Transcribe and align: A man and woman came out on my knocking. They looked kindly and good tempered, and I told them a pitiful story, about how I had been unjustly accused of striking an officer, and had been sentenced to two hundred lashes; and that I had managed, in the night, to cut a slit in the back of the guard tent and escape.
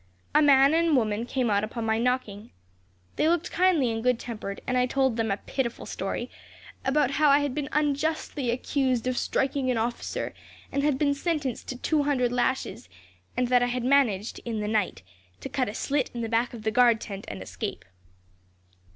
A 0.33 0.41
man 0.41 0.73
and 0.73 0.97
woman 0.97 1.27
came 1.27 1.51
out 1.51 1.77
on 1.77 1.85
my 1.85 1.99
knocking. 1.99 2.49
They 3.17 3.27
looked 3.29 3.51
kindly 3.51 3.91
and 3.91 4.01
good 4.01 4.17
tempered, 4.17 4.59
and 4.65 4.75
I 4.75 4.87
told 4.87 5.15
them 5.15 5.29
a 5.29 5.37
pitiful 5.37 5.85
story, 5.85 6.31
about 6.83 7.11
how 7.11 7.29
I 7.29 7.41
had 7.41 7.53
been 7.53 7.69
unjustly 7.71 8.49
accused 8.49 9.05
of 9.05 9.15
striking 9.15 9.69
an 9.69 9.77
officer, 9.77 10.33
and 10.71 10.81
had 10.81 10.97
been 10.97 11.13
sentenced 11.13 11.67
to 11.67 11.77
two 11.77 12.01
hundred 12.01 12.31
lashes; 12.31 12.89
and 13.37 13.47
that 13.49 13.61
I 13.61 13.67
had 13.67 13.83
managed, 13.83 14.39
in 14.43 14.59
the 14.59 14.67
night, 14.67 15.03
to 15.39 15.49
cut 15.49 15.69
a 15.69 15.73
slit 15.75 16.09
in 16.15 16.21
the 16.21 16.29
back 16.29 16.55
of 16.55 16.63
the 16.63 16.71
guard 16.71 16.99
tent 16.99 17.25
and 17.27 17.43
escape. 17.43 17.85